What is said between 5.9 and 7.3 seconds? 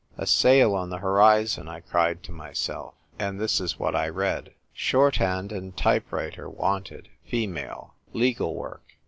writer wanted